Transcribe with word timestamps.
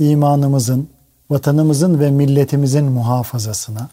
imanımızın, 0.00 0.88
vatanımızın 1.30 2.00
ve 2.00 2.10
milletimizin 2.10 2.84
muhafazasına, 2.84 3.88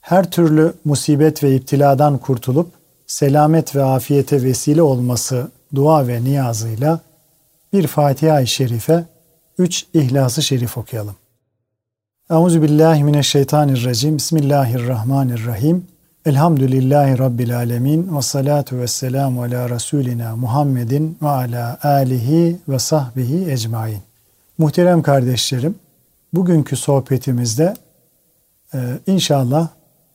her 0.00 0.30
türlü 0.30 0.74
musibet 0.84 1.44
ve 1.44 1.56
iptiladan 1.56 2.18
kurtulup 2.18 2.72
selamet 3.06 3.76
ve 3.76 3.84
afiyete 3.84 4.42
vesile 4.42 4.82
olması 4.82 5.48
dua 5.74 6.08
ve 6.08 6.24
niyazıyla 6.24 7.00
bir 7.72 7.86
Fatiha-i 7.86 8.46
Şerife, 8.46 9.04
üç 9.58 9.86
İhlas-ı 9.94 10.42
Şerif 10.42 10.78
okuyalım. 10.78 11.14
Euzu 12.30 12.62
billahi 12.62 13.04
mineşşeytanirracim. 13.04 14.16
Bismillahirrahmanirrahim. 14.16 15.86
Elhamdülillahi 16.26 17.18
Rabbil 17.18 17.56
alemin. 17.56 18.16
Ve 18.16 18.22
salatu 18.22 18.78
ve 18.78 18.86
selamu 18.86 19.42
ala 19.42 19.70
Resulina 19.70 20.36
Muhammedin 20.36 21.18
ve 21.22 21.28
ala 21.28 21.78
alihi 21.82 22.56
ve 22.68 22.78
sahbihi 22.78 23.50
ecmain. 23.50 24.09
Muhterem 24.60 25.02
kardeşlerim, 25.02 25.74
bugünkü 26.32 26.76
sohbetimizde 26.76 27.74
e, 28.74 28.78
inşallah 29.06 29.68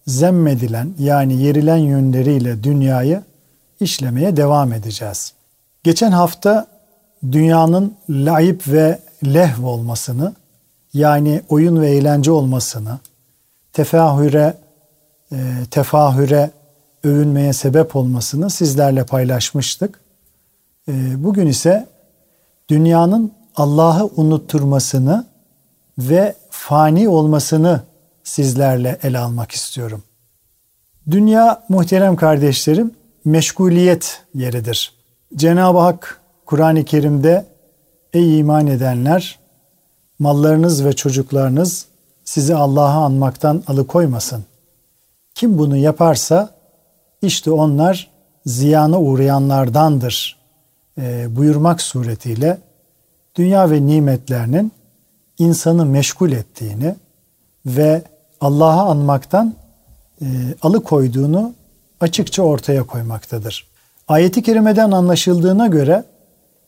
zemmedilen 0.08 0.94
yani 1.00 1.42
yerilen 1.42 1.78
yönleriyle 1.78 2.64
dünyayı 2.64 3.22
işlemeye 3.80 4.38
devam 4.38 4.73
edeceğiz. 4.73 5.34
Geçen 5.84 6.11
hafta 6.11 6.67
dünyanın 7.31 7.95
layıp 8.09 8.67
ve 8.67 9.00
lehv 9.25 9.66
olmasını 9.66 10.34
yani 10.94 11.41
oyun 11.50 11.81
ve 11.81 11.91
eğlence 11.91 12.31
olmasını, 12.31 13.00
tefahüre, 13.73 14.58
e, 15.31 15.38
tefahüre 15.72 16.52
övünmeye 17.03 17.53
sebep 17.53 17.95
olmasını 17.95 18.50
sizlerle 18.50 19.06
paylaşmıştık. 19.06 20.00
E, 20.88 21.23
bugün 21.23 21.47
ise 21.47 21.88
dünyanın 22.69 23.31
Allah'ı 23.56 24.09
unutturmasını 24.16 25.25
ve 25.98 26.36
fani 26.50 27.09
olmasını 27.09 27.81
sizlerle 28.23 29.00
ele 29.03 29.20
almak 29.20 29.52
istiyorum. 29.52 30.03
Dünya 31.12 31.64
muhterem 31.70 32.16
kardeşlerim 32.16 32.92
meşguliyet 33.25 34.23
yeridir. 34.34 34.94
Cenab-ı 35.36 35.80
Hak 35.80 36.22
Kur'an-ı 36.45 36.86
Kerim'de 36.86 37.45
ey 38.14 38.39
iman 38.39 38.67
edenler 38.67 39.39
mallarınız 40.19 40.86
ve 40.86 40.94
çocuklarınız 40.94 41.86
sizi 42.25 42.56
Allah'a 42.56 43.06
anmaktan 43.06 43.64
alıkoymasın. 43.67 44.44
Kim 45.36 45.58
bunu 45.58 45.78
yaparsa 45.78 46.50
işte 47.22 47.52
onlar 47.52 48.12
ziyana 48.45 49.00
uğrayanlardandır 49.00 50.40
e, 50.97 51.36
buyurmak 51.36 51.81
suretiyle 51.81 52.58
dünya 53.36 53.72
ve 53.72 53.86
nimetlerinin 53.86 54.72
insanı 55.38 55.86
meşgul 55.86 56.31
ettiğini 56.31 56.95
ve 57.66 58.02
Allah'a 58.41 58.86
anmaktan 58.89 59.53
e, 60.22 60.25
alıkoyduğunu 60.61 61.53
açıkça 62.00 62.44
ortaya 62.44 62.83
koymaktadır. 62.83 63.68
Ayeti 64.07 64.44
kerimeden 64.44 64.91
anlaşıldığına 64.91 65.68
göre 65.68 66.03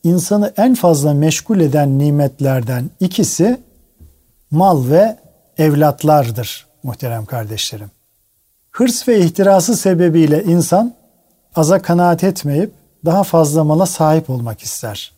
insanı 0.04 0.52
en 0.56 0.74
fazla 0.74 1.14
meşgul 1.14 1.60
eden 1.60 1.98
nimetlerden 1.98 2.90
ikisi 3.00 3.60
mal 4.50 4.90
ve 4.90 5.18
evlatlardır 5.58 6.66
muhterem 6.82 7.24
kardeşlerim. 7.24 7.90
Hırs 8.70 9.08
ve 9.08 9.20
ihtirası 9.20 9.76
sebebiyle 9.76 10.44
insan 10.44 10.94
aza 11.56 11.82
kanaat 11.82 12.24
etmeyip 12.24 12.72
daha 13.04 13.24
fazla 13.24 13.64
mala 13.64 13.86
sahip 13.86 14.30
olmak 14.30 14.62
ister 14.62 15.17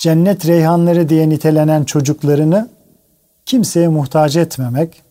cennet 0.00 0.46
reyhanları 0.46 1.08
diye 1.08 1.28
nitelenen 1.28 1.84
çocuklarını 1.84 2.68
kimseye 3.46 3.88
muhtaç 3.88 4.36
etmemek 4.36 5.02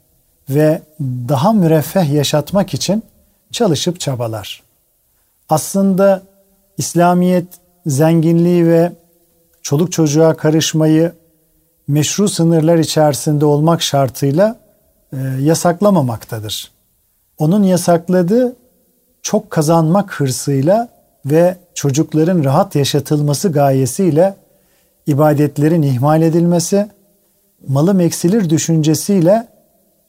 ve 0.50 0.82
daha 1.00 1.54
müreffeh 1.54 2.14
yaşatmak 2.14 2.74
için 2.74 3.04
çalışıp 3.52 4.00
çabalar. 4.00 4.64
Aslında 5.50 6.22
İslamiyet 6.78 7.48
zenginliği 7.86 8.68
ve 8.68 8.92
çoluk 9.62 9.92
çocuğa 9.92 10.38
karışmayı 10.38 11.12
meşru 11.88 12.30
sınırlar 12.30 12.78
içerisinde 12.78 13.46
olmak 13.46 13.82
şartıyla 13.82 14.56
e, 15.14 15.18
yasaklamamaktadır. 15.40 16.72
Onun 17.38 17.64
yasakladığı 17.64 18.56
çok 19.22 19.52
kazanmak 19.52 20.20
hırsıyla 20.20 20.90
ve 21.26 21.58
çocukların 21.74 22.44
rahat 22.44 22.76
yaşatılması 22.76 23.52
gayesiyle 23.52 24.36
ibadetlerin 25.08 25.82
ihmal 25.82 26.22
edilmesi, 26.22 26.88
malım 27.68 28.00
eksilir 28.00 28.50
düşüncesiyle 28.50 29.48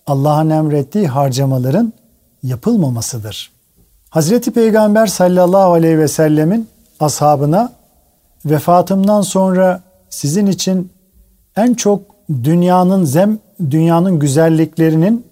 Allah'ın 0.07 0.51
emrettiği 0.51 1.09
harcamaların 1.09 1.93
yapılmamasıdır. 2.43 3.51
Hazreti 4.11 4.51
Peygamber 4.51 5.07
sallallahu 5.07 5.73
aleyhi 5.73 5.99
ve 5.99 6.09
sellemin 6.09 6.69
ashabına 7.01 7.73
vefatımdan 8.45 9.23
sonra 9.23 9.81
sizin 10.11 10.47
için 10.47 10.91
en 11.57 11.75
çok 11.75 12.03
dünyanın 12.45 13.05
zem 13.05 13.39
dünyanın 13.71 14.19
güzelliklerinin 14.19 15.27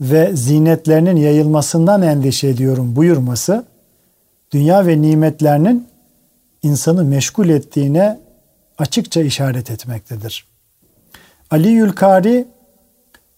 ve 0.00 0.36
zinetlerinin 0.36 1.16
yayılmasından 1.16 2.02
endişe 2.02 2.48
ediyorum 2.48 2.96
buyurması 2.96 3.64
dünya 4.52 4.86
ve 4.86 5.02
nimetlerinin 5.02 5.86
insanı 6.62 7.04
meşgul 7.04 7.48
ettiğine 7.48 8.18
açıkça 8.78 9.20
işaret 9.20 9.70
etmektedir. 9.70 10.46
Ali 11.50 11.68
Yülkari 11.68 12.48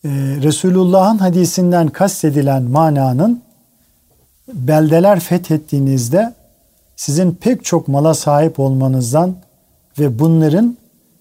e, 0.05 0.09
Resulullah'ın 0.43 1.19
hadisinden 1.19 1.89
kastedilen 1.89 2.63
mananın 2.63 3.43
beldeler 4.55 5.21
fethettiğinizde 5.21 6.35
sizin 6.97 7.35
pek 7.35 7.65
çok 7.65 7.89
mala 7.89 8.15
sahip 8.15 8.59
olmanızdan 8.59 9.37
ve 9.99 10.19
bunların 10.19 10.77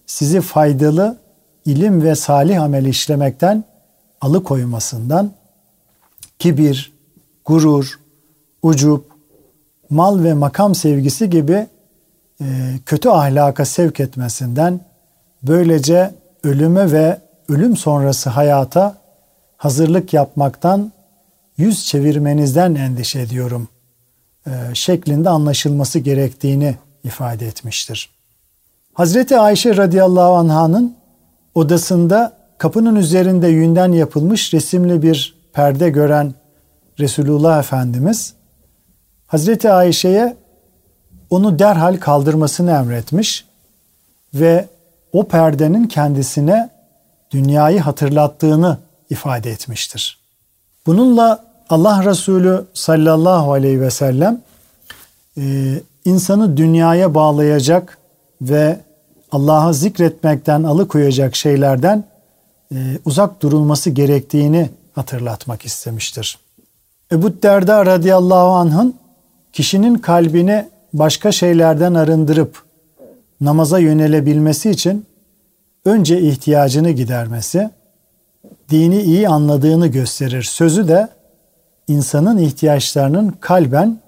sizi 0.05 0.41
faydalı 0.41 1.17
ilim 1.65 2.03
ve 2.03 2.15
salih 2.15 2.61
amel 2.61 2.85
işlemekten 2.85 3.63
alıkoymasından 4.21 5.31
kibir, 6.39 6.93
gurur, 7.45 7.99
ucup, 8.61 9.05
mal 9.89 10.23
ve 10.23 10.33
makam 10.33 10.75
sevgisi 10.75 11.29
gibi 11.29 11.67
kötü 12.85 13.09
ahlaka 13.09 13.65
sevk 13.65 13.99
etmesinden 13.99 14.79
böylece 15.43 16.11
ölüme 16.43 16.91
ve 16.91 17.21
ölüm 17.49 17.77
sonrası 17.77 18.29
hayata 18.29 18.97
hazırlık 19.57 20.13
yapmaktan 20.13 20.91
yüz 21.57 21.85
çevirmenizden 21.85 22.75
endişe 22.75 23.19
ediyorum 23.19 23.67
e, 24.47 24.51
şeklinde 24.73 25.29
anlaşılması 25.29 25.99
gerektiğini 25.99 26.75
ifade 27.03 27.47
etmiştir. 27.47 28.09
Hazreti 28.93 29.39
Ayşe 29.39 29.77
radıyallahu 29.77 30.33
anh'ın 30.33 30.95
odasında 31.55 32.33
kapının 32.57 32.95
üzerinde 32.95 33.47
yünden 33.47 33.91
yapılmış 33.91 34.53
resimli 34.53 35.01
bir 35.01 35.37
perde 35.53 35.89
gören 35.89 36.33
Resulullah 36.99 37.59
Efendimiz 37.59 38.33
Hazreti 39.27 39.71
Ayşe'ye 39.71 40.37
onu 41.29 41.59
derhal 41.59 41.97
kaldırmasını 41.97 42.71
emretmiş 42.71 43.45
ve 44.33 44.67
o 45.13 45.27
perdenin 45.27 45.87
kendisine 45.87 46.69
dünyayı 47.31 47.79
hatırlattığını 47.79 48.77
ifade 49.09 49.51
etmiştir. 49.51 50.19
Bununla 50.85 51.45
Allah 51.69 52.05
Resulü 52.05 52.65
sallallahu 52.73 53.51
aleyhi 53.53 53.81
ve 53.81 53.91
sellem 53.91 54.41
e, 55.37 55.73
insanı 56.05 56.57
dünyaya 56.57 57.15
bağlayacak 57.15 57.97
ve 58.41 58.79
Allah'a 59.31 59.73
zikretmekten 59.73 60.63
alıkoyacak 60.63 61.35
şeylerden 61.35 62.03
e, 62.71 62.75
uzak 63.05 63.41
durulması 63.41 63.89
gerektiğini 63.89 64.69
hatırlatmak 64.95 65.65
istemiştir. 65.65 66.37
Ebu 67.11 67.41
Derda 67.43 67.85
radıyallahu 67.85 68.49
anh'ın 68.49 68.95
kişinin 69.53 69.95
kalbini 69.95 70.65
başka 70.93 71.31
şeylerden 71.31 71.93
arındırıp 71.93 72.63
namaza 73.41 73.79
yönelebilmesi 73.79 74.69
için 74.69 75.05
önce 75.85 76.21
ihtiyacını 76.21 76.91
gidermesi, 76.91 77.69
dini 78.69 79.01
iyi 79.01 79.29
anladığını 79.29 79.87
gösterir. 79.87 80.43
Sözü 80.43 80.87
de 80.87 81.07
insanın 81.87 82.37
ihtiyaçlarının 82.37 83.29
kalben 83.39 83.99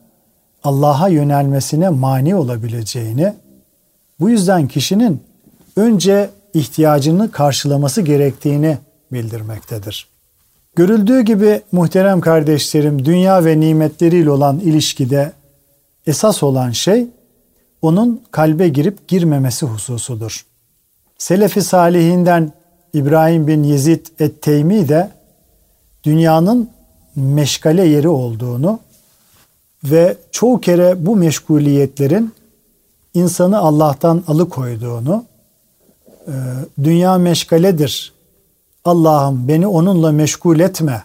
Allah'a 0.63 1.07
yönelmesine 1.07 1.89
mani 1.89 2.35
olabileceğini, 2.35 3.33
bu 4.19 4.29
yüzden 4.29 4.67
kişinin 4.67 5.21
önce 5.75 6.29
ihtiyacını 6.53 7.31
karşılaması 7.31 8.01
gerektiğini 8.01 8.77
bildirmektedir. 9.11 10.07
Görüldüğü 10.75 11.21
gibi 11.21 11.61
muhterem 11.71 12.21
kardeşlerim 12.21 13.05
dünya 13.05 13.45
ve 13.45 13.59
nimetleriyle 13.59 14.31
olan 14.31 14.59
ilişkide 14.59 15.31
esas 16.09 16.43
olan 16.43 16.71
şey 16.71 17.07
onun 17.81 18.21
kalbe 18.31 18.67
girip 18.67 19.07
girmemesi 19.07 19.65
hususudur. 19.65 20.45
Selefi 21.17 21.61
salihinden 21.61 22.51
İbrahim 22.93 23.47
bin 23.47 23.63
Yezid 23.63 24.05
et-Teymi 24.19 24.89
de 24.89 25.09
dünyanın 26.03 26.69
meşgale 27.15 27.85
yeri 27.85 28.09
olduğunu 28.09 28.79
ve 29.83 30.17
çoğu 30.31 30.61
kere 30.61 31.05
bu 31.05 31.15
meşguliyetlerin 31.15 32.33
insanı 33.13 33.57
Allah'tan 33.57 34.23
alıkoyduğunu, 34.27 35.25
e, 36.27 36.33
dünya 36.83 37.17
meşgaledir, 37.17 38.13
Allah'ım 38.85 39.47
beni 39.47 39.67
onunla 39.67 40.11
meşgul 40.11 40.59
etme, 40.59 41.03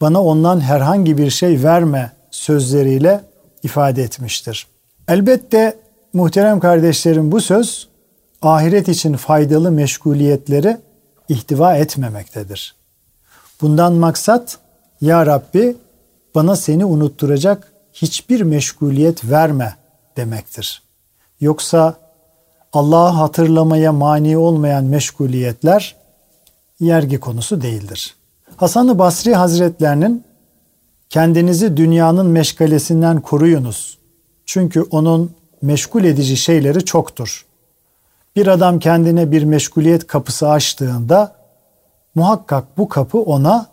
bana 0.00 0.22
ondan 0.22 0.60
herhangi 0.60 1.18
bir 1.18 1.30
şey 1.30 1.62
verme. 1.62 2.12
sözleriyle 2.30 3.31
ifade 3.62 4.02
etmiştir. 4.02 4.66
Elbette 5.08 5.76
muhterem 6.12 6.60
kardeşlerim 6.60 7.32
bu 7.32 7.40
söz 7.40 7.88
ahiret 8.42 8.88
için 8.88 9.14
faydalı 9.14 9.70
meşguliyetleri 9.70 10.76
ihtiva 11.28 11.76
etmemektedir. 11.76 12.74
Bundan 13.60 13.92
maksat 13.92 14.58
ya 15.00 15.26
Rabbi 15.26 15.76
bana 16.34 16.56
seni 16.56 16.84
unutturacak 16.84 17.72
hiçbir 17.92 18.40
meşguliyet 18.40 19.24
verme 19.24 19.76
demektir. 20.16 20.82
Yoksa 21.40 21.94
Allah'ı 22.72 23.08
hatırlamaya 23.08 23.92
mani 23.92 24.38
olmayan 24.38 24.84
meşguliyetler 24.84 25.96
yergi 26.80 27.20
konusu 27.20 27.62
değildir. 27.62 28.16
Hasan-ı 28.56 28.98
Basri 28.98 29.34
Hazretlerinin 29.34 30.24
kendinizi 31.12 31.76
dünyanın 31.76 32.26
meşgalesinden 32.26 33.20
koruyunuz. 33.20 33.98
Çünkü 34.46 34.82
onun 34.82 35.34
meşgul 35.62 36.04
edici 36.04 36.36
şeyleri 36.36 36.84
çoktur. 36.84 37.46
Bir 38.36 38.46
adam 38.46 38.78
kendine 38.78 39.32
bir 39.32 39.44
meşguliyet 39.44 40.06
kapısı 40.06 40.48
açtığında 40.48 41.36
muhakkak 42.14 42.78
bu 42.78 42.88
kapı 42.88 43.18
ona 43.18 43.66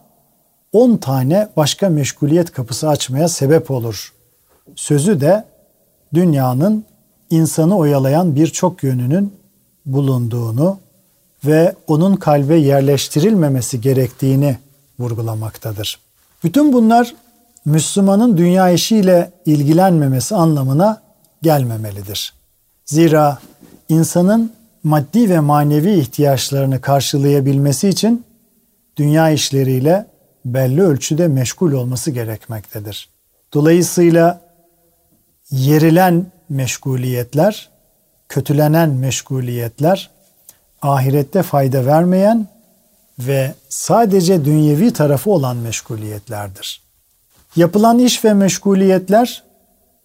10 0.73 0.97
tane 0.97 1.49
başka 1.57 1.89
meşguliyet 1.89 2.51
kapısı 2.51 2.89
açmaya 2.89 3.27
sebep 3.27 3.71
olur. 3.71 4.13
Sözü 4.75 5.21
de 5.21 5.45
dünyanın 6.13 6.85
insanı 7.29 7.77
oyalayan 7.77 8.35
birçok 8.35 8.83
yönünün 8.83 9.33
bulunduğunu 9.85 10.77
ve 11.45 11.75
onun 11.87 12.15
kalbe 12.15 12.55
yerleştirilmemesi 12.55 13.81
gerektiğini 13.81 14.57
vurgulamaktadır. 14.99 15.99
Bütün 16.43 16.73
bunlar 16.73 17.15
Müslümanın 17.69 18.37
dünya 18.37 18.69
işiyle 18.69 19.31
ilgilenmemesi 19.45 20.35
anlamına 20.35 21.01
gelmemelidir. 21.41 22.33
Zira 22.85 23.39
insanın 23.89 24.53
maddi 24.83 25.29
ve 25.29 25.39
manevi 25.39 25.93
ihtiyaçlarını 25.93 26.81
karşılayabilmesi 26.81 27.89
için 27.89 28.25
dünya 28.97 29.29
işleriyle 29.29 30.05
belli 30.45 30.81
ölçüde 30.81 31.27
meşgul 31.27 31.71
olması 31.71 32.11
gerekmektedir. 32.11 33.09
Dolayısıyla 33.53 34.41
yerilen 35.51 36.25
meşguliyetler, 36.49 37.69
kötülenen 38.29 38.89
meşguliyetler 38.89 40.09
ahirette 40.81 41.43
fayda 41.43 41.85
vermeyen 41.85 42.47
ve 43.19 43.53
sadece 43.69 44.45
dünyevi 44.45 44.93
tarafı 44.93 45.31
olan 45.31 45.57
meşguliyetlerdir. 45.57 46.88
Yapılan 47.55 47.99
iş 47.99 48.25
ve 48.25 48.33
meşguliyetler 48.33 49.43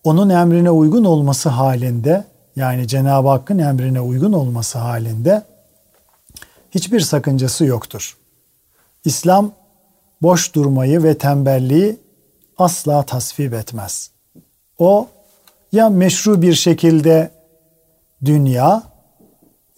onun 0.04 0.28
emrine 0.28 0.70
uygun 0.70 1.04
olması 1.04 1.48
halinde 1.48 2.24
yani 2.56 2.88
Cenab-ı 2.88 3.28
Hakk'ın 3.28 3.58
emrine 3.58 4.00
uygun 4.00 4.32
olması 4.32 4.78
halinde 4.78 5.42
hiçbir 6.70 7.00
sakıncası 7.00 7.64
yoktur. 7.64 8.16
İslam 9.04 9.52
boş 10.22 10.54
durmayı 10.54 11.02
ve 11.02 11.18
tembelliği 11.18 11.96
asla 12.58 13.02
tasvip 13.02 13.54
etmez. 13.54 14.10
O 14.78 15.08
ya 15.72 15.88
meşru 15.88 16.42
bir 16.42 16.54
şekilde 16.54 17.30
dünya 18.24 18.82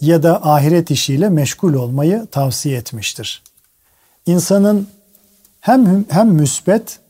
ya 0.01 0.23
da 0.23 0.47
ahiret 0.47 0.91
işiyle 0.91 1.29
meşgul 1.29 1.75
olmayı 1.75 2.27
tavsiye 2.31 2.79
etmiştir. 2.79 3.43
İnsanın 4.27 4.89
hem 5.61 6.05
hem 6.09 6.29
müsbet 6.29 7.01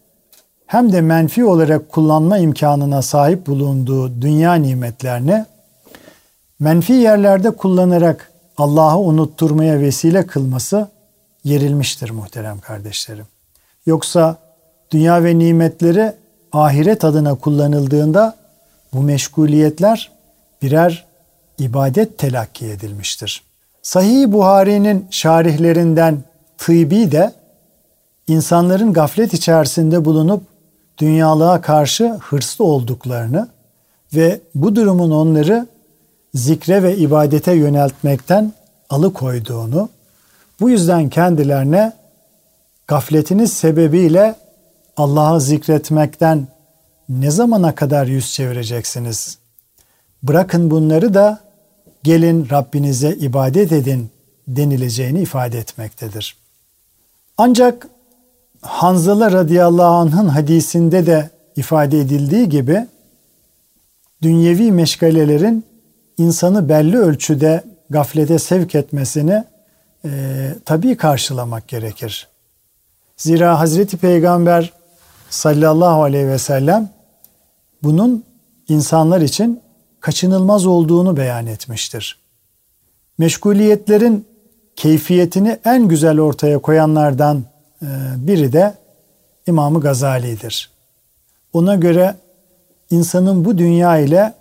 hem 0.67 0.93
de 0.93 1.01
menfi 1.01 1.45
olarak 1.45 1.89
kullanma 1.89 2.39
imkanına 2.39 3.03
sahip 3.03 3.47
bulunduğu 3.47 4.21
dünya 4.23 4.55
nimetlerini 4.55 5.45
menfi 6.61 6.93
yerlerde 6.93 7.51
kullanarak 7.51 8.33
Allah'ı 8.57 8.99
unutturmaya 8.99 9.81
vesile 9.81 10.27
kılması 10.27 10.89
yerilmiştir 11.45 12.11
muhterem 12.11 12.61
kardeşlerim. 12.61 13.27
Yoksa 13.87 14.37
dünya 14.91 15.25
ve 15.25 15.39
nimetleri 15.39 16.13
ahiret 16.53 17.05
adına 17.05 17.35
kullanıldığında 17.35 18.37
bu 18.95 19.03
meşguliyetler 19.03 20.11
birer 20.63 21.05
ibadet 21.59 22.19
telakki 22.19 22.67
edilmiştir. 22.67 23.43
Sahih 23.83 24.33
Buhari'nin 24.33 25.07
şarihlerinden 25.11 26.19
Tıbi 26.59 27.13
de 27.13 27.33
insanların 28.29 28.93
gaflet 28.93 29.35
içerisinde 29.35 30.05
bulunup 30.05 30.56
dünyalığa 30.99 31.61
karşı 31.61 32.19
hırslı 32.21 32.65
olduklarını 32.65 33.49
ve 34.15 34.41
bu 34.55 34.77
durumun 34.77 35.11
onları 35.11 35.67
zikre 36.35 36.83
ve 36.83 36.97
ibadete 36.97 37.53
yöneltmekten 37.53 38.53
alıkoyduğunu, 38.91 39.89
bu 40.61 40.71
yüzden 40.71 41.09
kendilerine 41.09 41.93
gafletiniz 42.87 43.53
sebebiyle 43.53 44.35
Allah'ı 44.97 45.41
zikretmekten 45.41 46.49
ne 47.09 47.31
zamana 47.31 47.75
kadar 47.75 48.07
yüz 48.07 48.33
çevireceksiniz? 48.33 49.39
Bırakın 50.23 50.71
bunları 50.71 51.15
da 51.15 51.41
gelin 52.03 52.49
Rabbinize 52.51 53.13
ibadet 53.13 53.73
edin 53.73 54.11
denileceğini 54.49 55.21
ifade 55.21 55.59
etmektedir. 55.59 56.37
Ancak 57.39 57.89
Hanzala 58.67 59.33
radıyallahu 59.33 59.95
anh'ın 59.95 60.29
hadisinde 60.29 61.07
de 61.07 61.31
ifade 61.57 62.01
edildiği 62.01 62.49
gibi 62.49 62.87
dünyevi 64.23 64.73
meşgalelerin 64.73 65.65
insanı 66.19 66.69
belli 66.69 66.99
ölçüde 66.99 67.65
gaflete 67.91 68.39
sevk 68.39 68.75
etmesini 68.75 69.45
e, 70.05 70.11
tabii 70.65 70.97
karşılamak 70.97 71.69
gerekir. 71.69 72.29
Zira 73.17 73.61
Hazreti 73.61 73.97
Peygamber 73.97 74.73
sallallahu 75.31 76.03
aleyhi 76.03 76.29
ve 76.29 76.39
sellem 76.39 76.91
bunun 77.83 78.25
insanlar 78.69 79.21
için 79.21 79.61
kaçınılmaz 80.01 80.67
olduğunu 80.67 81.17
beyan 81.17 81.47
etmiştir. 81.47 82.19
Meşguliyetlerin 83.19 84.27
keyfiyetini 84.77 85.59
en 85.65 85.89
güzel 85.89 86.21
ortaya 86.21 86.59
koyanlardan 86.59 87.45
biri 88.17 88.53
de 88.53 88.75
İmam-ı 89.47 89.81
Gazali'dir. 89.81 90.71
Ona 91.53 91.75
göre 91.75 92.17
insanın 92.91 93.45
bu 93.45 93.59
dünya 93.59 93.99
ile 93.99 94.35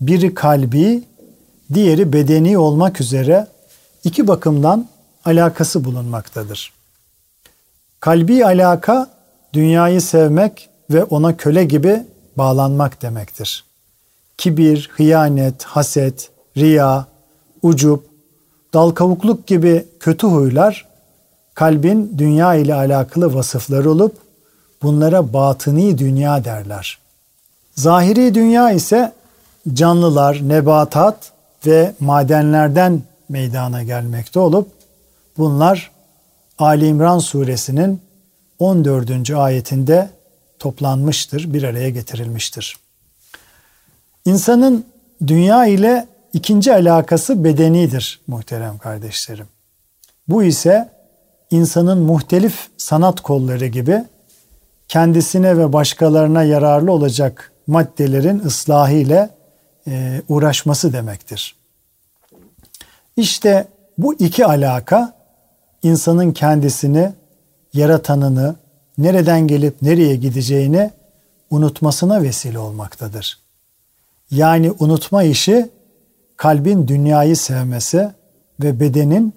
biri 0.00 0.34
kalbi, 0.34 1.04
diğeri 1.74 2.12
bedeni 2.12 2.58
olmak 2.58 3.00
üzere 3.00 3.46
iki 4.04 4.28
bakımdan 4.28 4.88
alakası 5.24 5.84
bulunmaktadır. 5.84 6.72
Kalbi 8.00 8.44
alaka 8.44 9.10
dünyayı 9.52 10.00
sevmek 10.00 10.68
ve 10.90 11.04
ona 11.04 11.36
köle 11.36 11.64
gibi 11.64 12.04
bağlanmak 12.36 13.02
demektir. 13.02 13.64
Kibir, 14.38 14.90
hıyanet, 14.92 15.64
haset, 15.64 16.30
riya, 16.56 17.06
ucup, 17.62 18.04
dal 18.74 18.90
kavukluk 18.90 19.46
gibi 19.46 19.86
kötü 20.00 20.26
huylar 20.26 20.87
kalbin 21.58 22.14
dünya 22.18 22.54
ile 22.54 22.74
alakalı 22.74 23.34
vasıfları 23.34 23.90
olup 23.90 24.16
bunlara 24.82 25.32
batıni 25.32 25.98
dünya 25.98 26.44
derler. 26.44 26.98
Zahiri 27.74 28.34
dünya 28.34 28.70
ise 28.70 29.12
canlılar, 29.72 30.48
nebatat 30.48 31.32
ve 31.66 31.92
madenlerden 32.00 33.02
meydana 33.28 33.82
gelmekte 33.82 34.40
olup 34.40 34.68
bunlar 35.38 35.90
Ali 36.58 36.86
İmran 36.86 37.18
suresinin 37.18 38.00
14. 38.58 39.30
ayetinde 39.30 40.10
toplanmıştır, 40.58 41.52
bir 41.52 41.62
araya 41.62 41.90
getirilmiştir. 41.90 42.76
İnsanın 44.24 44.84
dünya 45.26 45.66
ile 45.66 46.06
ikinci 46.32 46.72
alakası 46.72 47.44
bedenidir 47.44 48.20
muhterem 48.26 48.78
kardeşlerim. 48.78 49.46
Bu 50.28 50.42
ise 50.42 50.97
insanın 51.50 51.98
muhtelif 51.98 52.68
sanat 52.76 53.20
kolları 53.20 53.66
gibi 53.66 54.04
kendisine 54.88 55.58
ve 55.58 55.72
başkalarına 55.72 56.42
yararlı 56.42 56.92
olacak 56.92 57.52
maddelerin 57.66 58.38
ıslahı 58.38 58.94
ile 58.94 59.30
uğraşması 60.28 60.92
demektir. 60.92 61.56
İşte 63.16 63.68
bu 63.98 64.14
iki 64.14 64.46
alaka 64.46 65.14
insanın 65.82 66.32
kendisini, 66.32 67.12
yaratanını, 67.74 68.56
nereden 68.98 69.46
gelip 69.46 69.82
nereye 69.82 70.16
gideceğini 70.16 70.90
unutmasına 71.50 72.22
vesile 72.22 72.58
olmaktadır. 72.58 73.38
Yani 74.30 74.72
unutma 74.78 75.22
işi 75.22 75.70
kalbin 76.36 76.88
dünyayı 76.88 77.36
sevmesi 77.36 78.10
ve 78.62 78.80
bedenin 78.80 79.34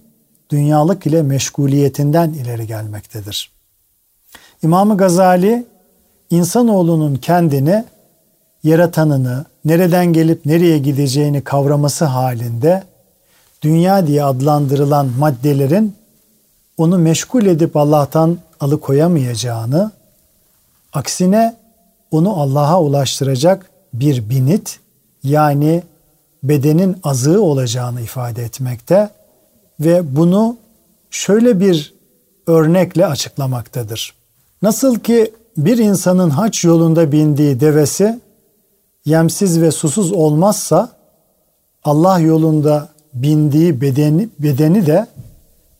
dünyalık 0.51 1.07
ile 1.07 1.21
meşguliyetinden 1.21 2.29
ileri 2.29 2.67
gelmektedir. 2.67 3.51
İmam 4.63 4.97
Gazali 4.97 5.65
insanoğlunun 6.29 7.15
kendini, 7.15 7.85
yaratanını, 8.63 9.45
nereden 9.65 10.13
gelip 10.13 10.45
nereye 10.45 10.77
gideceğini 10.77 11.41
kavraması 11.43 12.05
halinde 12.05 12.83
dünya 13.61 14.07
diye 14.07 14.23
adlandırılan 14.23 15.09
maddelerin 15.19 15.95
onu 16.77 16.97
meşgul 16.97 17.45
edip 17.45 17.77
Allah'tan 17.77 18.37
alıkoyamayacağını, 18.59 19.91
aksine 20.93 21.55
onu 22.11 22.41
Allah'a 22.41 22.81
ulaştıracak 22.81 23.69
bir 23.93 24.29
binit 24.29 24.79
yani 25.23 25.83
bedenin 26.43 26.97
azığı 27.03 27.41
olacağını 27.41 28.01
ifade 28.01 28.43
etmekte 28.43 29.09
ve 29.85 30.15
bunu 30.15 30.57
şöyle 31.09 31.59
bir 31.59 31.93
örnekle 32.47 33.05
açıklamaktadır. 33.05 34.13
Nasıl 34.61 34.99
ki 34.99 35.33
bir 35.57 35.77
insanın 35.77 36.29
haç 36.29 36.63
yolunda 36.63 37.11
bindiği 37.11 37.59
devesi 37.59 38.19
yemsiz 39.05 39.61
ve 39.61 39.71
susuz 39.71 40.11
olmazsa 40.11 40.89
Allah 41.83 42.19
yolunda 42.19 42.89
bindiği 43.13 43.81
bedeni, 43.81 44.29
bedeni 44.39 44.85
de 44.85 45.07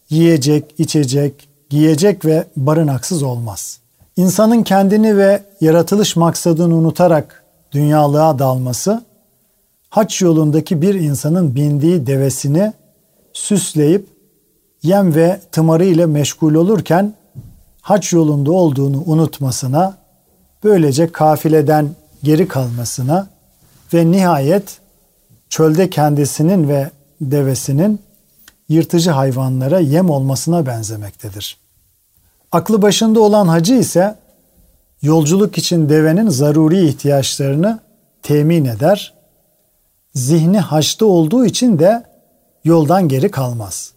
yiyecek, 0.10 0.76
içecek, 0.78 1.50
giyecek 1.70 2.26
ve 2.26 2.46
barınaksız 2.58 3.24
olmaz. 3.24 3.80
İnsanın 4.18 4.64
kendini 4.64 5.18
ve 5.18 5.44
yaratılış 5.62 6.16
maksadını 6.16 6.76
unutarak 6.76 7.44
dünyalığa 7.72 8.40
dalması, 8.40 9.04
haç 9.90 10.22
yolundaki 10.22 10.82
bir 10.82 10.96
insanın 10.96 11.56
bindiği 11.56 12.08
devesini 12.08 12.74
süsleyip 13.34 14.08
yem 14.84 15.16
ve 15.16 15.42
tımarı 15.52 15.86
ile 15.86 16.06
meşgul 16.06 16.56
olurken 16.56 17.14
haç 17.82 18.14
yolunda 18.14 18.52
olduğunu 18.52 19.04
unutmasına, 19.06 19.98
böylece 20.64 21.12
kafileden 21.12 21.90
geri 22.24 22.48
kalmasına 22.48 23.28
ve 23.94 24.12
nihayet 24.12 24.80
çölde 25.50 25.90
kendisinin 25.90 26.68
ve 26.68 26.90
devesinin 27.22 28.00
yırtıcı 28.70 29.12
hayvanlara 29.12 29.80
yem 29.80 30.10
olmasına 30.10 30.66
benzemektedir. 30.66 31.58
Aklı 32.52 32.82
başında 32.82 33.20
olan 33.20 33.48
hacı 33.48 33.74
ise 33.74 34.16
yolculuk 35.02 35.58
için 35.58 35.90
devenin 35.90 36.30
zaruri 36.30 36.88
ihtiyaçlarını 36.88 37.80
temin 38.24 38.66
eder. 38.66 39.14
Zihni 40.16 40.60
haçta 40.60 41.06
olduğu 41.06 41.46
için 41.46 41.80
de 41.80 42.04
yoldan 42.64 43.08
geri 43.08 43.32
kalmaz. 43.32 43.94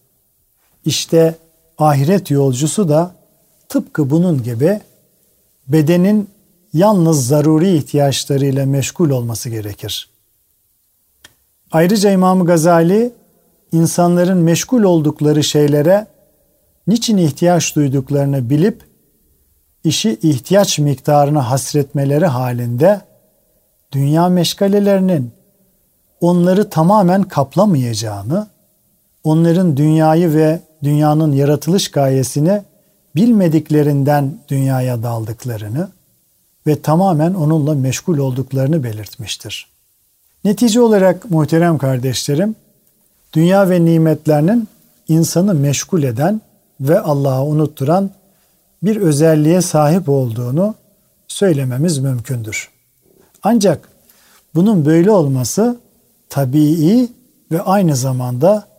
İşte 0.85 1.35
ahiret 1.79 2.31
yolcusu 2.31 2.89
da 2.89 3.15
tıpkı 3.69 4.11
bunun 4.11 4.43
gibi 4.43 4.81
bedenin 5.69 6.31
yalnız 6.73 7.27
zaruri 7.27 7.77
ihtiyaçlarıyla 7.77 8.67
meşgul 8.67 9.11
olması 9.11 9.49
gerekir. 9.51 10.09
Ayrıca 11.73 12.11
İmam 12.11 12.45
Gazali 12.45 13.13
insanların 13.73 14.39
meşgul 14.39 14.83
oldukları 14.83 15.45
şeylere 15.45 16.07
niçin 16.87 17.17
ihtiyaç 17.17 17.77
duyduklarını 17.77 18.51
bilip 18.51 18.83
işi 19.85 20.19
ihtiyaç 20.23 20.79
miktarına 20.79 21.51
hasretmeleri 21.51 22.27
halinde 22.27 23.01
dünya 23.93 24.29
meşgalelerinin 24.29 25.33
onları 26.21 26.71
tamamen 26.71 27.23
kaplamayacağını, 27.23 28.47
onların 29.25 29.77
dünyayı 29.77 30.35
ve 30.35 30.61
dünyanın 30.83 31.33
yaratılış 31.33 31.91
gayesini 31.91 32.63
bilmediklerinden 33.17 34.39
dünyaya 34.49 35.03
daldıklarını 35.03 35.89
ve 36.67 36.83
tamamen 36.83 37.35
onunla 37.35 37.75
meşgul 37.75 38.19
olduklarını 38.19 38.85
belirtmiştir. 38.85 39.69
Netice 40.45 40.81
olarak 40.81 41.31
muhterem 41.31 41.79
kardeşlerim, 41.79 42.57
dünya 43.33 43.71
ve 43.71 43.85
nimetlerinin 43.85 44.69
insanı 45.09 45.55
meşgul 45.55 46.03
eden 46.03 46.41
ve 46.81 47.01
Allah'ı 47.01 47.45
unutturan 47.45 48.11
bir 48.83 48.97
özelliğe 48.97 49.61
sahip 49.63 50.09
olduğunu 50.09 50.75
söylememiz 51.29 51.99
mümkündür. 51.99 52.71
Ancak 53.43 53.89
bunun 54.55 54.85
böyle 54.85 55.11
olması 55.11 55.77
tabii 56.29 57.09
ve 57.51 57.63
aynı 57.63 57.97
zamanda 57.97 58.74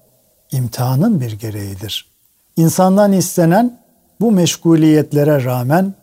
imtihanın 0.52 1.22
bir 1.22 1.32
gereğidir. 1.32 2.06
İnsandan 2.58 3.12
istenen 3.12 3.80
bu 4.20 4.32
meşguliyetlere 4.32 5.44
rağmen 5.44 5.94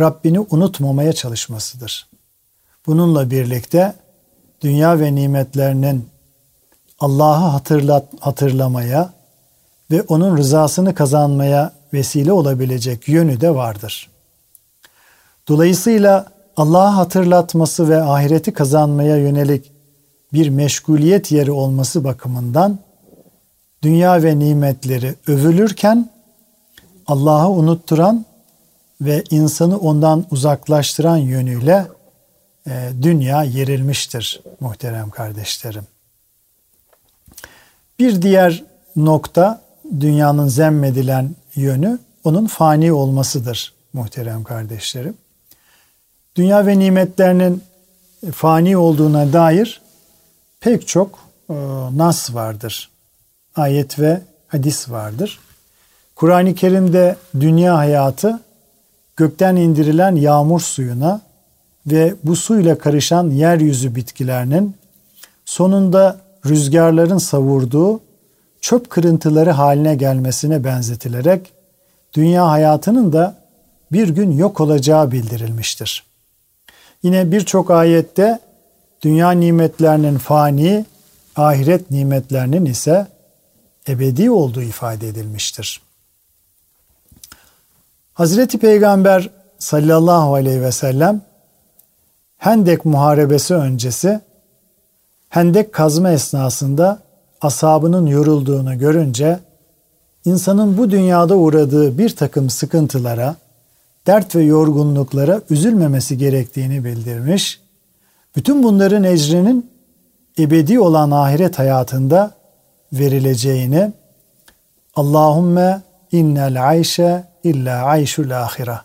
Rabbini 0.00 0.40
unutmamaya 0.40 1.12
çalışmasıdır. 1.12 2.08
Bununla 2.86 3.30
birlikte 3.30 3.94
dünya 4.60 5.00
ve 5.00 5.14
nimetlerinin 5.14 6.08
Allah'ı 7.00 7.48
hatırlat, 7.48 8.04
hatırlamaya 8.20 9.12
ve 9.90 10.02
onun 10.02 10.36
rızasını 10.36 10.94
kazanmaya 10.94 11.72
vesile 11.92 12.32
olabilecek 12.32 13.08
yönü 13.08 13.40
de 13.40 13.54
vardır. 13.54 14.10
Dolayısıyla 15.48 16.26
Allah'ı 16.56 16.88
hatırlatması 16.88 17.88
ve 17.88 18.02
ahireti 18.02 18.52
kazanmaya 18.52 19.16
yönelik 19.16 19.72
bir 20.32 20.48
meşguliyet 20.48 21.32
yeri 21.32 21.50
olması 21.50 22.04
bakımından 22.04 22.78
dünya 23.82 24.22
ve 24.22 24.38
nimetleri 24.38 25.14
övülürken 25.26 26.10
Allah'ı 27.06 27.48
unutturan 27.48 28.24
ve 29.00 29.24
insanı 29.30 29.78
ondan 29.78 30.26
uzaklaştıran 30.30 31.16
yönüyle 31.16 31.86
e, 32.66 32.90
dünya 33.02 33.42
yerilmiştir 33.42 34.40
muhterem 34.60 35.10
kardeşlerim. 35.10 35.86
Bir 37.98 38.22
diğer 38.22 38.64
nokta 38.96 39.62
dünyanın 40.00 40.48
zemmedilen 40.48 41.34
yönü 41.54 41.98
onun 42.24 42.46
fani 42.46 42.92
olmasıdır 42.92 43.74
muhterem 43.92 44.44
kardeşlerim. 44.44 45.14
Dünya 46.36 46.66
ve 46.66 46.78
nimetlerinin 46.78 47.62
fani 48.32 48.76
olduğuna 48.76 49.32
dair 49.32 49.80
pek 50.60 50.88
çok 50.88 51.18
e, 51.50 51.54
nas 51.96 52.34
vardır. 52.34 52.90
Ayet 53.60 53.98
ve 53.98 54.20
hadis 54.48 54.90
vardır. 54.90 55.38
Kur'an-ı 56.16 56.54
Kerim'de 56.54 57.16
dünya 57.40 57.76
hayatı 57.76 58.40
gökten 59.16 59.56
indirilen 59.56 60.16
yağmur 60.16 60.60
suyuna 60.60 61.20
ve 61.86 62.14
bu 62.24 62.36
suyla 62.36 62.78
karışan 62.78 63.30
yeryüzü 63.30 63.94
bitkilerinin 63.94 64.74
sonunda 65.44 66.16
rüzgarların 66.46 67.18
savurduğu 67.18 68.00
çöp 68.60 68.90
kırıntıları 68.90 69.50
haline 69.50 69.94
gelmesine 69.94 70.64
benzetilerek 70.64 71.52
dünya 72.14 72.48
hayatının 72.48 73.12
da 73.12 73.34
bir 73.92 74.08
gün 74.08 74.30
yok 74.30 74.60
olacağı 74.60 75.12
bildirilmiştir. 75.12 76.04
Yine 77.02 77.32
birçok 77.32 77.70
ayette 77.70 78.38
dünya 79.02 79.30
nimetlerinin 79.30 80.18
fani, 80.18 80.84
ahiret 81.36 81.90
nimetlerinin 81.90 82.64
ise 82.64 83.06
ebedi 83.90 84.30
olduğu 84.30 84.62
ifade 84.62 85.08
edilmiştir. 85.08 85.80
Hazreti 88.14 88.58
Peygamber 88.58 89.30
sallallahu 89.58 90.34
aleyhi 90.34 90.62
ve 90.62 90.72
sellem 90.72 91.22
Hendek 92.36 92.84
muharebesi 92.84 93.54
öncesi 93.54 94.20
Hendek 95.28 95.72
kazma 95.72 96.10
esnasında 96.10 96.98
asabının 97.40 98.06
yorulduğunu 98.06 98.78
görünce 98.78 99.40
insanın 100.24 100.78
bu 100.78 100.90
dünyada 100.90 101.36
uğradığı 101.36 101.98
bir 101.98 102.16
takım 102.16 102.50
sıkıntılara, 102.50 103.36
dert 104.06 104.36
ve 104.36 104.42
yorgunluklara 104.42 105.40
üzülmemesi 105.50 106.18
gerektiğini 106.18 106.84
bildirmiş. 106.84 107.60
Bütün 108.36 108.62
bunların 108.62 109.04
ecrinin 109.04 109.70
ebedi 110.38 110.80
olan 110.80 111.10
ahiret 111.10 111.58
hayatında 111.58 112.39
verileceğini 112.92 113.92
Allahümme 114.94 115.82
innel 116.12 116.68
ayşe 116.68 117.24
illa 117.44 117.84
ayşul 117.84 118.30
ahire. 118.30 118.78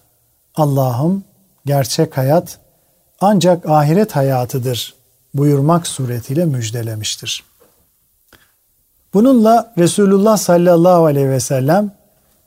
Allah'ım 0.56 1.24
gerçek 1.66 2.18
hayat 2.18 2.60
ancak 3.22 3.70
ahiret 3.70 4.16
hayatıdır 4.16 4.96
buyurmak 5.34 5.88
suretiyle 5.88 6.46
müjdelemiştir. 6.46 7.44
Bununla 9.14 9.74
Resulullah 9.78 10.38
sallallahu 10.38 11.06
aleyhi 11.06 11.30
ve 11.30 11.40
sellem 11.40 11.92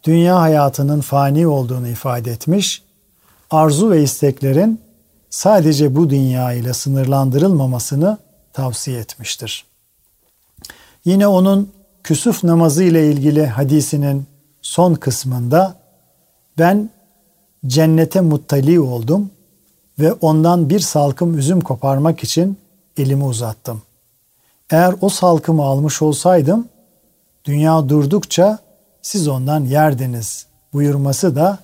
dünya 0.04 0.40
hayatının 0.40 1.00
fani 1.00 1.46
olduğunu 1.46 1.88
ifade 1.88 2.30
etmiş, 2.32 2.82
arzu 3.50 3.90
ve 3.90 4.02
isteklerin 4.02 4.80
sadece 5.30 5.96
bu 5.96 6.10
dünya 6.10 6.52
ile 6.52 6.74
sınırlandırılmamasını 6.74 8.18
tavsiye 8.52 9.00
etmiştir. 9.00 9.67
Yine 11.04 11.26
onun 11.26 11.72
küsuf 12.02 12.44
namazı 12.44 12.82
ile 12.84 13.10
ilgili 13.10 13.46
hadisinin 13.46 14.26
son 14.62 14.94
kısmında 14.94 15.74
ben 16.58 16.90
cennete 17.66 18.20
muttali 18.20 18.80
oldum 18.80 19.30
ve 19.98 20.12
ondan 20.12 20.70
bir 20.70 20.80
salkım 20.80 21.38
üzüm 21.38 21.60
koparmak 21.60 22.24
için 22.24 22.58
elimi 22.96 23.24
uzattım. 23.24 23.82
Eğer 24.70 24.94
o 25.00 25.08
salkımı 25.08 25.62
almış 25.62 26.02
olsaydım 26.02 26.68
dünya 27.44 27.88
durdukça 27.88 28.58
siz 29.02 29.28
ondan 29.28 29.64
yerdiniz 29.64 30.46
buyurması 30.72 31.36
da 31.36 31.58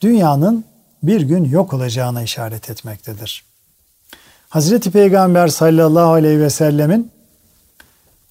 dünyanın 0.00 0.64
bir 1.02 1.20
gün 1.20 1.44
yok 1.44 1.74
olacağına 1.74 2.22
işaret 2.22 2.70
etmektedir. 2.70 3.44
Hazreti 4.48 4.90
Peygamber 4.90 5.48
sallallahu 5.48 6.12
aleyhi 6.12 6.40
ve 6.40 6.50
sellemin 6.50 7.10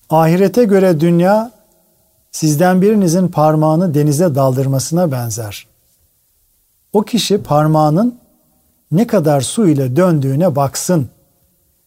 ahirete 0.10 0.64
göre 0.64 1.00
dünya 1.00 1.52
sizden 2.32 2.82
birinizin 2.82 3.28
parmağını 3.28 3.94
denize 3.94 4.36
daldırmasına 4.36 5.12
benzer. 5.12 5.68
O 6.94 7.02
kişi 7.02 7.44
parmağının 7.44 8.20
ne 8.92 9.08
kadar 9.08 9.42
su 9.42 9.68
ile 9.68 9.96
döndüğüne 9.96 10.56
baksın. 10.56 11.10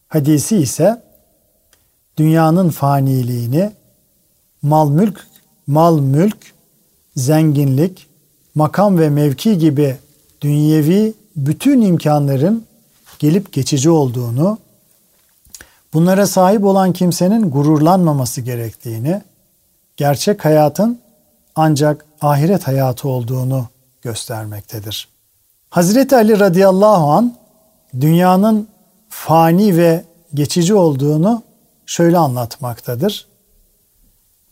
Hadisi 0.07 0.57
ise 0.57 1.01
dünyanın 2.17 2.69
faniliğini 2.69 3.71
mal 4.61 4.89
mülk, 4.89 5.27
mal 5.67 5.99
mülk, 5.99 6.37
zenginlik, 7.15 8.07
makam 8.55 8.97
ve 8.99 9.09
mevki 9.09 9.57
gibi 9.57 9.97
dünyevi 10.41 11.13
bütün 11.35 11.81
imkanların 11.81 12.63
gelip 13.19 13.53
geçici 13.53 13.89
olduğunu, 13.89 14.57
bunlara 15.93 16.27
sahip 16.27 16.63
olan 16.63 16.93
kimsenin 16.93 17.51
gururlanmaması 17.51 18.41
gerektiğini, 18.41 19.21
gerçek 19.97 20.45
hayatın 20.45 20.99
ancak 21.55 22.05
ahiret 22.21 22.67
hayatı 22.67 23.07
olduğunu 23.07 23.67
göstermektedir. 24.01 25.07
Hazreti 25.69 26.15
Ali 26.15 26.39
radıyallahu 26.39 27.11
an 27.11 27.35
dünyanın 28.01 28.67
fani 29.09 29.77
ve 29.77 30.03
geçici 30.33 30.73
olduğunu 30.73 31.43
şöyle 31.85 32.17
anlatmaktadır. 32.17 33.27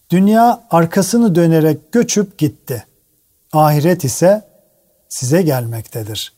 Dünya 0.10 0.64
arkasını 0.72 1.36
dönerek 1.36 1.92
göçüp 1.92 2.38
gitti. 2.38 2.86
Ahiret 3.54 4.04
ise 4.04 4.42
size 5.10 5.42
gelmektedir. 5.42 6.34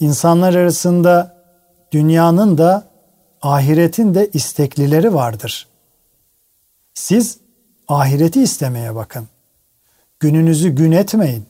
İnsanlar 0.00 0.54
arasında 0.54 1.36
dünyanın 1.92 2.58
da 2.58 2.93
ahiretin 3.44 4.14
de 4.14 4.30
isteklileri 4.32 5.14
vardır. 5.14 5.68
Siz 6.94 7.38
ahireti 7.88 8.42
istemeye 8.42 8.94
bakın. 8.94 9.28
Gününüzü 10.20 10.68
gün 10.68 10.92
etmeyin. 10.92 11.46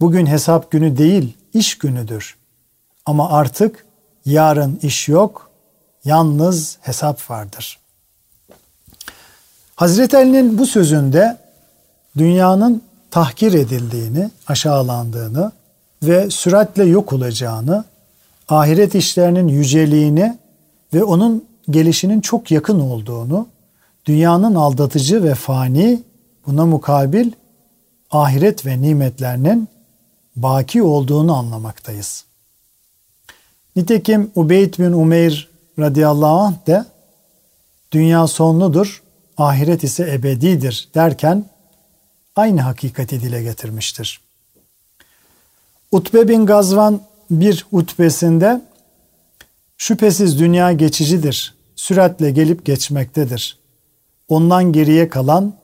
Bugün 0.00 0.26
hesap 0.26 0.70
günü 0.70 0.98
değil, 0.98 1.36
iş 1.54 1.78
günüdür. 1.78 2.36
Ama 3.06 3.30
artık 3.30 3.86
yarın 4.24 4.78
iş 4.82 5.08
yok, 5.08 5.50
yalnız 6.04 6.78
hesap 6.80 7.30
vardır. 7.30 7.78
Hazreti 9.76 10.16
Ali'nin 10.16 10.58
bu 10.58 10.66
sözünde 10.66 11.36
dünyanın 12.16 12.82
tahkir 13.10 13.52
edildiğini, 13.52 14.30
aşağılandığını 14.46 15.52
ve 16.02 16.30
süratle 16.30 16.84
yok 16.84 17.12
olacağını, 17.12 17.84
ahiret 18.48 18.94
işlerinin 18.94 19.48
yüceliğini 19.48 20.38
ve 20.94 21.04
onun 21.04 21.44
gelişinin 21.70 22.20
çok 22.20 22.50
yakın 22.50 22.80
olduğunu, 22.80 23.48
dünyanın 24.06 24.54
aldatıcı 24.54 25.24
ve 25.24 25.34
fani, 25.34 26.02
buna 26.46 26.66
mukabil 26.66 27.32
ahiret 28.10 28.66
ve 28.66 28.82
nimetlerinin 28.82 29.68
baki 30.36 30.82
olduğunu 30.82 31.36
anlamaktayız. 31.36 32.24
Nitekim 33.76 34.30
Ubeyd 34.34 34.78
bin 34.78 34.92
Umeyr 34.92 35.48
radıyallahu 35.78 36.38
anh 36.38 36.66
de 36.66 36.84
dünya 37.92 38.26
sonludur, 38.26 39.02
ahiret 39.36 39.84
ise 39.84 40.12
ebedidir 40.14 40.88
derken 40.94 41.44
aynı 42.36 42.60
hakikati 42.60 43.20
dile 43.20 43.42
getirmiştir. 43.42 44.20
Utbe 45.92 46.28
bin 46.28 46.46
Gazvan 46.46 47.00
bir 47.30 47.66
utbesinde 47.72 48.60
şüphesiz 49.78 50.38
dünya 50.38 50.72
geçicidir, 50.72 51.54
süratle 51.76 52.30
gelip 52.30 52.64
geçmektedir. 52.64 53.58
Ondan 54.28 54.72
geriye 54.72 55.08
kalan, 55.08 55.54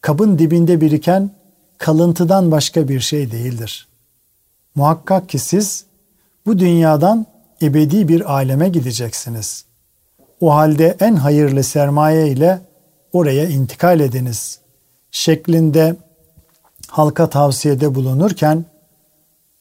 kabın 0.00 0.38
dibinde 0.38 0.80
biriken 0.80 1.30
kalıntıdan 1.78 2.50
başka 2.50 2.88
bir 2.88 3.00
şey 3.00 3.30
değildir. 3.30 3.88
Muhakkak 4.74 5.28
ki 5.28 5.38
siz 5.38 5.84
bu 6.46 6.58
dünyadan 6.58 7.26
ebedi 7.62 8.08
bir 8.08 8.32
aleme 8.32 8.68
gideceksiniz. 8.68 9.64
O 10.40 10.54
halde 10.54 10.96
en 11.00 11.16
hayırlı 11.16 11.64
sermaye 11.64 12.28
ile 12.28 12.60
oraya 13.12 13.48
intikal 13.48 14.00
ediniz 14.00 14.60
şeklinde 15.10 15.96
halka 16.88 17.30
tavsiyede 17.30 17.94
bulunurken 17.94 18.64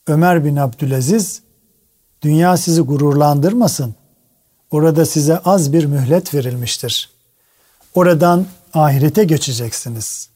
Ömer 0.08 0.46
bin 0.46 0.56
Abdülaziz 0.56 1.42
dünya 2.22 2.58
sizi 2.58 2.82
gururlandırmasın. 2.82 3.96
Orada 4.72 5.06
size 5.06 5.38
az 5.38 5.74
bir 5.74 5.86
mühlet 5.86 6.34
verilmiştir. 6.34 7.10
Oradan 7.94 8.46
ahirete 8.74 9.24
geçeceksiniz. 9.24 10.30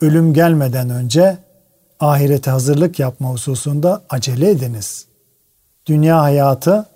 Ölüm 0.00 0.34
gelmeden 0.34 0.90
önce 0.90 1.38
ahirete 2.00 2.50
hazırlık 2.50 2.98
yapma 2.98 3.30
hususunda 3.30 4.02
acele 4.08 4.50
ediniz. 4.50 5.06
Dünya 5.86 6.22
hayatı 6.22 6.86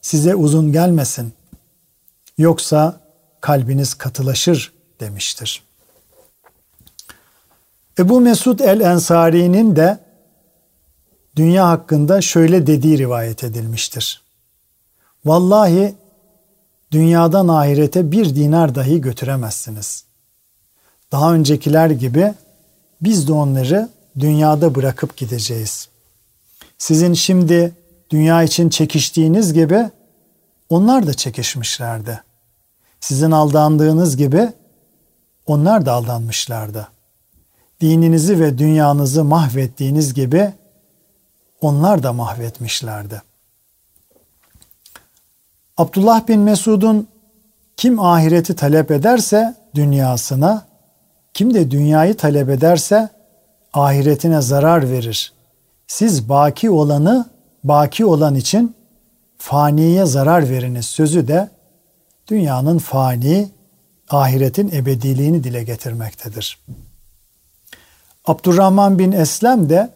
size 0.00 0.34
uzun 0.34 0.72
gelmesin. 0.72 1.32
Yoksa 2.38 3.00
kalbiniz 3.40 3.94
katılaşır 3.94 4.72
demiştir. 5.00 5.62
Ebu 7.98 8.20
Mesud 8.20 8.58
el-Ensari'nin 8.58 9.76
de 9.76 9.98
dünya 11.36 11.68
hakkında 11.68 12.20
şöyle 12.20 12.66
dediği 12.66 12.98
rivayet 12.98 13.44
edilmiştir. 13.44 14.22
Vallahi 15.24 15.94
dünyadan 16.92 17.48
ahirete 17.48 18.12
bir 18.12 18.36
dinar 18.36 18.74
dahi 18.74 19.00
götüremezsiniz. 19.00 20.04
Daha 21.12 21.34
öncekiler 21.34 21.90
gibi 21.90 22.34
biz 23.00 23.28
de 23.28 23.32
onları 23.32 23.88
dünyada 24.18 24.74
bırakıp 24.74 25.16
gideceğiz. 25.16 25.88
Sizin 26.78 27.14
şimdi 27.14 27.72
dünya 28.10 28.42
için 28.42 28.68
çekiştiğiniz 28.68 29.52
gibi 29.52 29.90
onlar 30.68 31.06
da 31.06 31.14
çekişmişlerdi. 31.14 32.22
Sizin 33.00 33.30
aldandığınız 33.30 34.16
gibi 34.16 34.52
onlar 35.46 35.86
da 35.86 35.92
aldanmışlardı. 35.92 36.88
Dininizi 37.80 38.40
ve 38.40 38.58
dünyanızı 38.58 39.24
mahvettiğiniz 39.24 40.14
gibi 40.14 40.52
onlar 41.60 42.02
da 42.02 42.12
mahvetmişlerdi. 42.12 43.22
Abdullah 45.76 46.28
bin 46.28 46.40
Mesud'un 46.40 47.08
kim 47.76 48.00
ahireti 48.00 48.56
talep 48.56 48.90
ederse 48.90 49.54
dünyasına, 49.74 50.66
kim 51.34 51.54
de 51.54 51.70
dünyayı 51.70 52.16
talep 52.16 52.48
ederse 52.48 53.08
ahiretine 53.72 54.40
zarar 54.40 54.90
verir. 54.90 55.32
Siz 55.86 56.28
baki 56.28 56.70
olanı 56.70 57.30
baki 57.64 58.04
olan 58.04 58.34
için 58.34 58.74
faniye 59.38 60.06
zarar 60.06 60.50
veriniz 60.50 60.86
sözü 60.86 61.28
de 61.28 61.50
dünyanın 62.28 62.78
fani, 62.78 63.50
ahiretin 64.10 64.68
ebediliğini 64.72 65.44
dile 65.44 65.62
getirmektedir. 65.62 66.58
Abdurrahman 68.24 68.98
bin 68.98 69.12
Eslem 69.12 69.68
de 69.68 69.90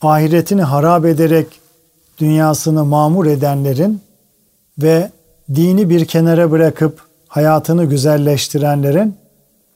ahiretini 0.00 0.62
harap 0.62 1.04
ederek 1.04 1.46
dünyasını 2.18 2.84
mamur 2.84 3.26
edenlerin 3.26 4.00
ve 4.78 5.10
dini 5.54 5.90
bir 5.90 6.04
kenara 6.04 6.50
bırakıp 6.50 7.04
hayatını 7.28 7.84
güzelleştirenlerin 7.84 9.16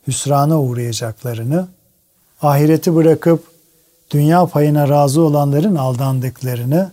hüsrana 0.07 0.61
uğrayacaklarını, 0.61 1.69
ahireti 2.43 2.95
bırakıp 2.95 3.45
dünya 4.11 4.47
payına 4.47 4.89
razı 4.89 5.21
olanların 5.21 5.77
aldandıklarını, 5.77 6.91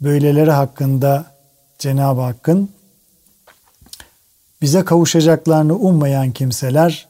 böyleleri 0.00 0.50
hakkında 0.50 1.24
Cenab-ı 1.78 2.20
Hakk'ın 2.20 2.68
bize 4.62 4.84
kavuşacaklarını 4.84 5.74
ummayan 5.74 6.32
kimseler, 6.32 7.08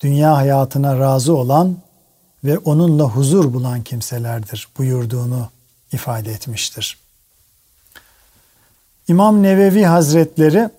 dünya 0.00 0.36
hayatına 0.36 0.98
razı 0.98 1.36
olan 1.36 1.76
ve 2.44 2.58
onunla 2.58 3.04
huzur 3.04 3.54
bulan 3.54 3.82
kimselerdir 3.82 4.68
buyurduğunu 4.78 5.48
ifade 5.92 6.32
etmiştir. 6.32 6.98
İmam 9.08 9.42
Nevevi 9.42 9.84
Hazretleri 9.84 10.70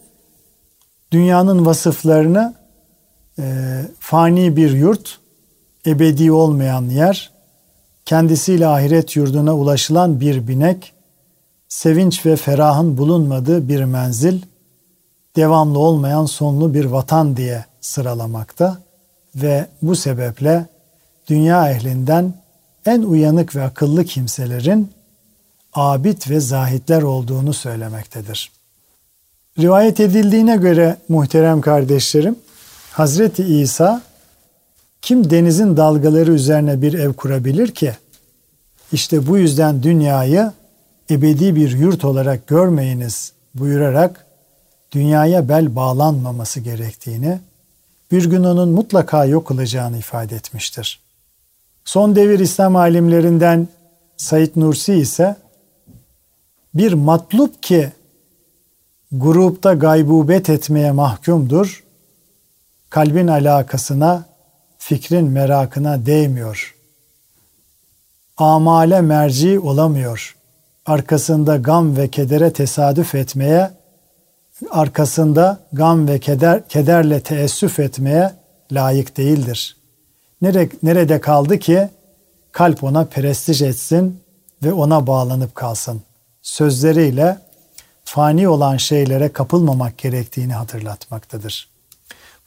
dünyanın 1.11 1.65
vasıflarını 1.65 2.55
e, 3.39 3.81
fani 3.99 4.55
bir 4.55 4.71
yurt, 4.71 5.19
ebedi 5.85 6.31
olmayan 6.31 6.83
yer, 6.83 7.31
kendisiyle 8.05 8.67
ahiret 8.67 9.15
yurduna 9.15 9.55
ulaşılan 9.55 10.19
bir 10.19 10.47
binek, 10.47 10.93
sevinç 11.69 12.25
ve 12.25 12.35
ferahın 12.35 12.97
bulunmadığı 12.97 13.69
bir 13.69 13.83
menzil, 13.83 14.41
devamlı 15.35 15.79
olmayan 15.79 16.25
sonlu 16.25 16.73
bir 16.73 16.85
vatan 16.85 17.37
diye 17.37 17.65
sıralamakta 17.81 18.77
ve 19.35 19.67
bu 19.81 19.95
sebeple 19.95 20.65
dünya 21.29 21.71
ehlinden 21.71 22.33
en 22.85 23.01
uyanık 23.01 23.55
ve 23.55 23.63
akıllı 23.63 24.05
kimselerin 24.05 24.91
abid 25.73 26.29
ve 26.29 26.39
zahitler 26.39 27.01
olduğunu 27.01 27.53
söylemektedir. 27.53 28.51
Rivayet 29.59 29.99
edildiğine 29.99 30.57
göre 30.57 30.97
muhterem 31.09 31.61
kardeşlerim, 31.61 32.35
Hazreti 32.91 33.43
İsa 33.43 34.01
kim 35.01 35.29
denizin 35.29 35.77
dalgaları 35.77 36.31
üzerine 36.31 36.81
bir 36.81 36.93
ev 36.93 37.13
kurabilir 37.13 37.71
ki? 37.71 37.93
İşte 38.91 39.27
bu 39.27 39.37
yüzden 39.37 39.83
dünyayı 39.83 40.51
ebedi 41.11 41.55
bir 41.55 41.71
yurt 41.71 42.05
olarak 42.05 42.47
görmeyiniz 42.47 43.33
buyurarak 43.55 44.25
dünyaya 44.91 45.49
bel 45.49 45.75
bağlanmaması 45.75 46.59
gerektiğini, 46.59 47.39
bir 48.11 48.25
gün 48.25 48.43
onun 48.43 48.69
mutlaka 48.69 49.25
yok 49.25 49.51
olacağını 49.51 49.97
ifade 49.97 50.35
etmiştir. 50.35 50.99
Son 51.89 52.15
devir 52.15 52.39
İslam 52.39 52.75
alimlerinden 52.75 53.67
Said 54.17 54.49
Nursi 54.55 54.93
ise 54.93 55.35
bir 56.73 56.93
matlup 56.93 57.63
ki 57.63 57.91
grupta 59.11 59.73
gaybubet 59.73 60.49
etmeye 60.49 60.91
mahkumdur, 60.91 61.83
kalbin 62.89 63.27
alakasına, 63.27 64.25
fikrin 64.77 65.25
merakına 65.25 66.05
değmiyor. 66.05 66.75
Amale 68.37 69.01
merci 69.01 69.59
olamıyor. 69.59 70.35
Arkasında 70.85 71.57
gam 71.57 71.97
ve 71.97 72.07
kedere 72.07 72.53
tesadüf 72.53 73.15
etmeye, 73.15 73.71
arkasında 74.71 75.59
gam 75.73 76.07
ve 76.07 76.19
keder, 76.19 76.67
kederle 76.67 77.21
teessüf 77.21 77.79
etmeye 77.79 78.33
layık 78.71 79.17
değildir. 79.17 79.78
Nere, 80.41 80.69
nerede 80.83 81.21
kaldı 81.21 81.59
ki 81.59 81.89
kalp 82.51 82.83
ona 82.83 83.05
prestij 83.05 83.61
etsin 83.61 84.21
ve 84.63 84.73
ona 84.73 85.07
bağlanıp 85.07 85.55
kalsın. 85.55 86.01
Sözleriyle 86.41 87.37
fani 88.03 88.47
olan 88.47 88.77
şeylere 88.77 89.33
kapılmamak 89.33 89.97
gerektiğini 89.97 90.53
hatırlatmaktadır. 90.53 91.69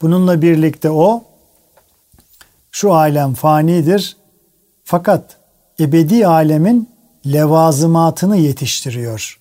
Bununla 0.01 0.41
birlikte 0.41 0.89
o 0.89 1.23
şu 2.71 2.93
alem 2.93 3.33
fanidir 3.33 4.17
fakat 4.83 5.37
ebedi 5.79 6.27
alemin 6.27 6.89
levazımatını 7.27 8.37
yetiştiriyor. 8.37 9.39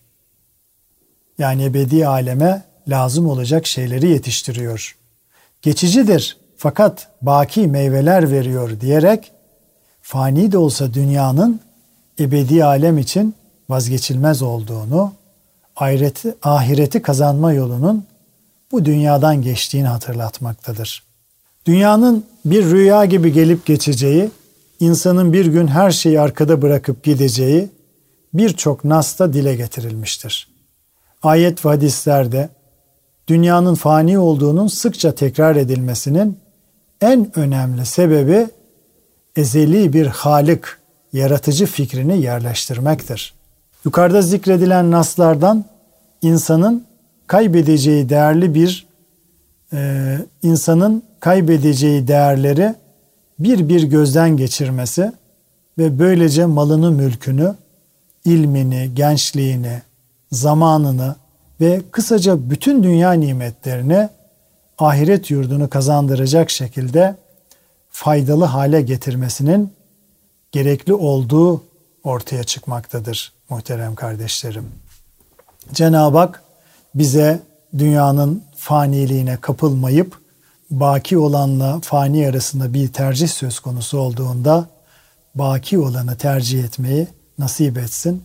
Yani 1.39 1.65
ebedi 1.65 2.07
aleme 2.07 2.63
lazım 2.89 3.27
olacak 3.27 3.67
şeyleri 3.67 4.09
yetiştiriyor. 4.09 4.97
Geçicidir 5.63 6.42
fakat 6.63 7.09
baki 7.23 7.67
meyveler 7.67 8.31
veriyor 8.31 8.81
diyerek 8.81 9.33
fani 10.03 10.53
de 10.53 10.59
olsa 10.59 10.95
dünyanın 10.95 11.61
ebedi 12.21 12.65
alem 12.65 12.99
için 12.99 13.35
vazgeçilmez 13.69 14.43
olduğunu, 14.43 15.13
ahireti, 15.77 16.35
ahireti 16.43 17.03
kazanma 17.03 17.53
yolunun 17.53 18.05
bu 18.73 18.85
dünyadan 18.85 19.43
geçtiğini 19.43 19.87
hatırlatmaktadır. 19.87 21.03
Dünyanın 21.67 22.25
bir 22.45 22.65
rüya 22.65 23.05
gibi 23.05 23.33
gelip 23.33 23.67
geçeceği, 23.67 24.31
insanın 24.81 25.33
bir 25.33 25.47
gün 25.47 25.67
her 25.67 25.91
şeyi 25.91 26.21
arkada 26.21 26.63
bırakıp 26.63 27.03
gideceği 27.03 27.69
birçok 28.35 28.85
nasta 28.85 29.33
dile 29.33 29.57
getirilmiştir. 29.57 30.49
Ayet 31.23 31.65
ve 31.65 31.69
hadislerde 31.69 32.49
dünyanın 33.29 33.75
fani 33.75 34.19
olduğunun 34.19 34.67
sıkça 34.67 35.15
tekrar 35.15 35.57
edilmesinin 35.57 36.43
en 37.03 37.39
önemli 37.39 37.87
sebebi 37.87 38.47
ezeli 39.37 39.93
bir 39.93 40.07
halik, 40.07 40.65
yaratıcı 41.13 41.67
fikrini 41.67 42.23
yerleştirmektir. 42.23 43.35
Yukarıda 43.85 44.23
zikredilen 44.23 44.91
naslardan 44.91 45.65
insanın 46.23 46.85
kaybedeceği 47.27 48.09
değerli 48.09 48.55
bir 48.55 48.87
e, 49.73 50.19
insanın 50.43 51.03
kaybedeceği 51.21 52.09
değerleri 52.09 52.75
bir 53.39 53.69
bir 53.69 53.83
gözden 53.83 54.37
geçirmesi 54.37 55.13
ve 55.79 55.99
böylece 55.99 56.47
malını, 56.47 56.91
mülkünü, 56.91 57.55
ilmini, 58.25 58.91
gençliğini, 58.95 59.83
zamanını 60.33 61.17
ve 61.61 61.83
kısaca 61.91 62.51
bütün 62.51 62.83
dünya 62.83 63.13
nimetlerini 63.13 64.09
ahiret 64.87 65.31
yurdunu 65.31 65.71
kazandıracak 65.71 66.51
şekilde 66.51 67.17
faydalı 67.91 68.45
hale 68.45 68.83
getirmesinin 68.83 69.73
gerekli 70.53 70.95
olduğu 70.95 71.65
ortaya 72.05 72.45
çıkmaktadır 72.45 73.33
muhterem 73.49 73.95
kardeşlerim. 73.95 74.69
Cenab-ı 75.73 76.19
Hak 76.19 76.43
bize 76.95 77.41
dünyanın 77.79 78.43
faniliğine 78.57 79.37
kapılmayıp 79.37 80.19
baki 80.71 81.19
olanla 81.19 81.81
fani 81.81 82.29
arasında 82.29 82.75
bir 82.75 82.93
tercih 82.93 83.29
söz 83.29 83.61
konusu 83.61 83.99
olduğunda 83.99 84.67
baki 85.35 85.79
olanı 85.79 86.17
tercih 86.17 86.65
etmeyi 86.65 87.09
nasip 87.39 87.79
etsin. 87.79 88.23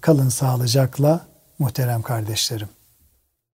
Kalın 0.00 0.28
sağlıcakla 0.28 1.20
muhterem 1.58 2.02
kardeşlerim. 2.02 2.68